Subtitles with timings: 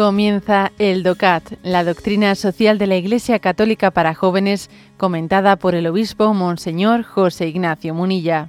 [0.00, 5.86] Comienza el DOCAT, la doctrina social de la Iglesia Católica para jóvenes, comentada por el
[5.86, 8.48] obispo Monseñor José Ignacio Munilla.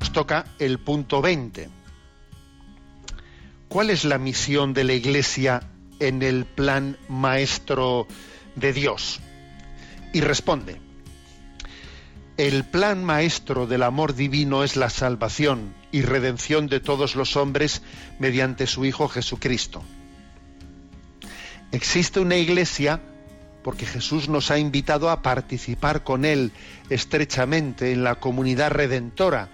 [0.00, 1.70] Nos toca el punto 20.
[3.68, 5.62] ¿Cuál es la misión de la Iglesia
[5.98, 8.06] en el plan maestro
[8.60, 9.20] de Dios.
[10.12, 10.80] Y responde,
[12.36, 17.82] el plan maestro del amor divino es la salvación y redención de todos los hombres
[18.18, 19.82] mediante su Hijo Jesucristo.
[21.72, 23.00] Existe una iglesia
[23.62, 26.52] porque Jesús nos ha invitado a participar con Él
[26.88, 29.48] estrechamente en la comunidad redentora.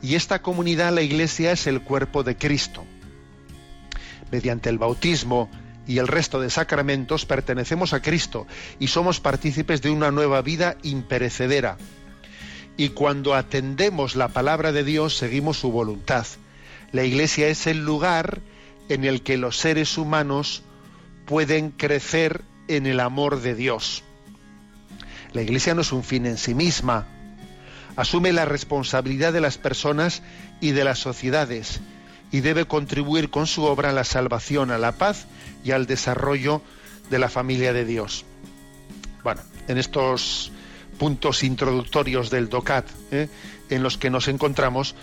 [0.00, 2.84] Y esta comunidad, la iglesia, es el cuerpo de Cristo.
[4.32, 5.48] Mediante el bautismo,
[5.86, 8.46] y el resto de sacramentos pertenecemos a Cristo
[8.78, 11.76] y somos partícipes de una nueva vida imperecedera.
[12.76, 16.26] Y cuando atendemos la palabra de Dios, seguimos su voluntad.
[16.92, 18.40] La Iglesia es el lugar
[18.88, 20.62] en el que los seres humanos
[21.26, 24.04] pueden crecer en el amor de Dios.
[25.32, 27.06] La Iglesia no es un fin en sí misma.
[27.96, 30.22] Asume la responsabilidad de las personas
[30.60, 31.80] y de las sociedades
[32.32, 35.26] y debe contribuir con su obra a la salvación, a la paz
[35.62, 36.62] y al desarrollo
[37.10, 38.24] de la familia de Dios.
[39.22, 40.50] Bueno, en estos
[40.98, 43.28] puntos introductorios del DOCAT, ¿eh?
[43.68, 44.94] en los que nos encontramos,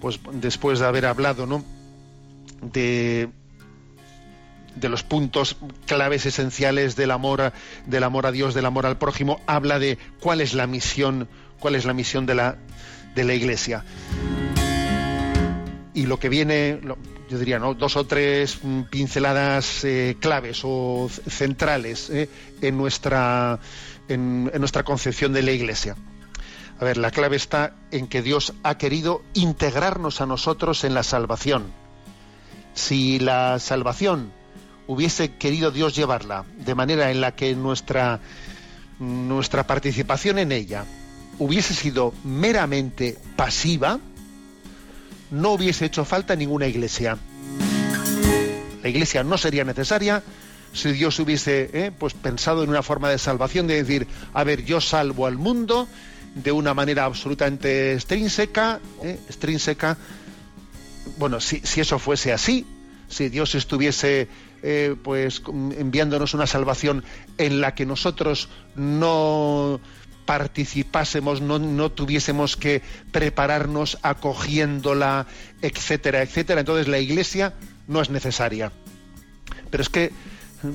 [0.00, 1.62] pues después de haber hablado ¿no?
[2.62, 3.28] de,
[4.74, 7.52] de los puntos claves esenciales del amor,
[7.86, 11.28] del amor a Dios, del amor al prójimo, habla de cuál es la misión,
[11.60, 12.56] cuál es la misión de la,
[13.14, 13.84] de la Iglesia
[15.98, 16.80] y lo que viene,
[17.28, 17.74] yo diría, ¿no?
[17.74, 22.28] dos o tres mm, pinceladas eh, claves o centrales eh,
[22.62, 23.58] en, nuestra,
[24.06, 25.96] en, nuestra concepción de la Iglesia.
[26.78, 31.02] A ver, la clave está en que Dios ha querido integrarnos a nosotros en la
[31.02, 31.72] salvación.
[32.74, 34.30] Si la salvación
[34.86, 38.20] hubiese querido Dios llevarla de manera en la que nuestra,
[39.00, 40.84] nuestra participación en ella
[41.40, 43.98] hubiese sido meramente pasiva,
[45.30, 47.18] no hubiese hecho falta ninguna iglesia.
[48.82, 50.22] La iglesia no sería necesaria
[50.72, 54.64] si Dios hubiese eh, pues pensado en una forma de salvación, de decir, a ver,
[54.64, 55.88] yo salvo al mundo
[56.34, 59.18] de una manera absolutamente extrínseca, eh.
[61.16, 62.66] Bueno, si, eso fuese así,
[63.08, 64.28] si Dios estuviese
[64.62, 67.02] eh, pues enviándonos una salvación
[67.38, 69.80] en la que nosotros no
[70.28, 75.26] participásemos, no, no tuviésemos que prepararnos acogiéndola,
[75.62, 76.60] etcétera, etcétera.
[76.60, 77.54] Entonces la Iglesia
[77.86, 78.70] no es necesaria.
[79.70, 80.12] Pero es que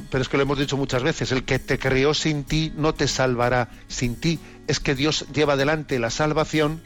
[0.09, 2.95] pero es que lo hemos dicho muchas veces, el que te creó sin ti no
[2.95, 4.39] te salvará sin ti.
[4.65, 6.81] Es que Dios lleva adelante la salvación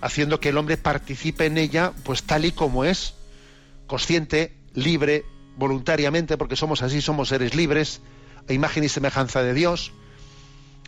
[0.00, 3.12] haciendo que el hombre participe en ella pues tal y como es,
[3.86, 5.26] consciente, libre,
[5.58, 8.00] voluntariamente, porque somos así, somos seres libres,
[8.48, 9.92] a imagen y semejanza de Dios.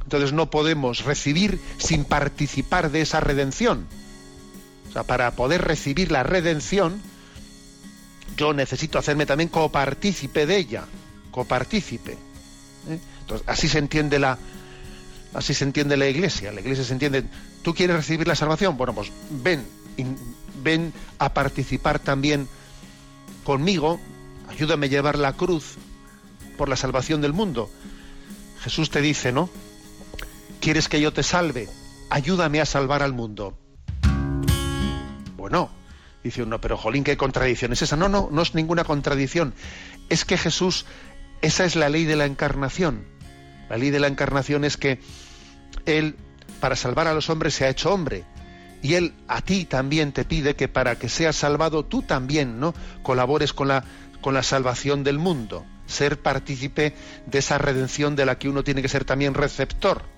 [0.07, 3.89] Entonces no podemos recibir sin participar de esa redención.
[4.89, 7.03] O sea, para poder recibir la redención,
[8.37, 10.85] yo necesito hacerme también copartícipe de ella,
[11.33, 12.13] copartícipe.
[12.13, 13.01] ¿eh?
[13.23, 14.39] Entonces, así se entiende la
[15.35, 16.53] así se entiende la iglesia.
[16.53, 17.25] La iglesia se entiende,
[17.63, 18.77] ¿tú quieres recibir la salvación?
[18.77, 19.67] Bueno, pues ven,
[20.63, 22.47] ven a participar también
[23.43, 24.01] conmigo,
[24.49, 25.75] ayúdame a llevar la cruz
[26.57, 27.69] por la salvación del mundo.
[28.61, 29.51] Jesús te dice, ¿no?
[30.67, 31.69] ¿Quieres que yo te salve?
[32.11, 33.57] Ayúdame a salvar al mundo.
[35.37, 35.71] Bueno,
[36.25, 37.95] dice uno, pero jolín, ¿qué contradicción es esa?
[37.95, 39.55] No, no, no es ninguna contradicción.
[40.09, 40.85] Es que Jesús,
[41.41, 43.07] esa es la ley de la encarnación.
[43.71, 44.99] La ley de la encarnación es que
[45.85, 46.17] Él,
[46.59, 48.25] para salvar a los hombres, se ha hecho hombre.
[48.83, 52.75] Y Él a ti también te pide que para que seas salvado, tú también, ¿no?
[53.05, 53.85] Colabores con la,
[54.21, 55.65] con la salvación del mundo.
[55.87, 56.97] Ser partícipe
[57.27, 60.16] de esa redención de la que uno tiene que ser también receptor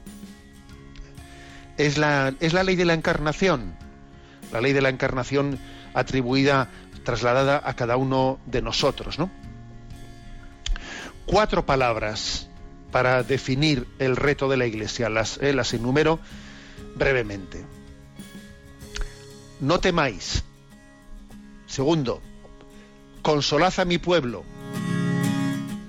[1.79, 3.75] es la, es la ley de la encarnación,
[4.53, 5.59] la ley de la encarnación
[5.95, 6.69] atribuida,
[7.05, 9.31] trasladada a cada uno de nosotros, ¿no?
[11.25, 12.49] Cuatro palabras
[12.91, 16.19] para definir el reto de la Iglesia, las, eh, las enumero
[16.97, 17.65] brevemente.
[19.61, 20.45] No temáis.
[21.67, 22.23] Segundo,
[23.23, 24.45] consolad a mi pueblo.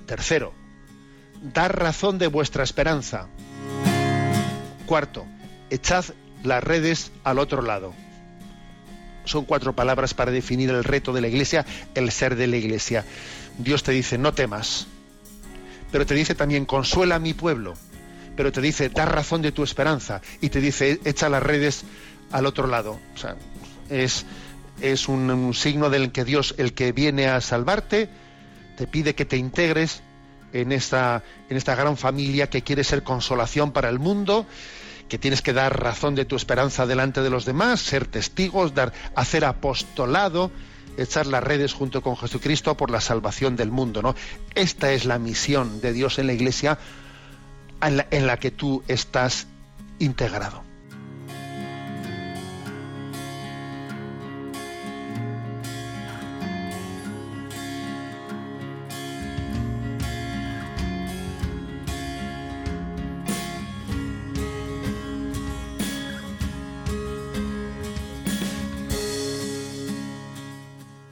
[0.05, 0.53] Tercero,
[1.41, 3.27] dar razón de vuestra esperanza.
[4.85, 5.25] Cuarto,
[5.69, 6.05] echad
[6.43, 7.93] las redes al otro lado.
[9.25, 13.05] Son cuatro palabras para definir el reto de la iglesia, el ser de la iglesia.
[13.57, 14.87] Dios te dice, no temas,
[15.91, 17.73] pero te dice también, consuela a mi pueblo.
[18.35, 21.83] pero te dice, da razón de tu esperanza y te dice, echa las redes
[22.31, 22.97] al otro lado.
[23.89, 24.25] Es,
[24.79, 28.09] es un, signo del que Dios, el que viene a salvarte,
[28.77, 30.01] te pide que te integres
[30.53, 34.45] en esta, en esta gran familia que quiere ser consolación para el mundo,
[35.09, 38.93] que tienes que dar razón de tu esperanza delante de los demás, ser testigos, dar,
[39.15, 40.51] hacer apostolado,
[40.97, 44.01] echar las redes junto con Jesucristo por la salvación del mundo.
[44.01, 44.15] ¿no?
[44.55, 46.77] Esta es la misión de Dios en la Iglesia
[47.81, 49.47] en la que tú estás
[49.99, 50.68] integrado.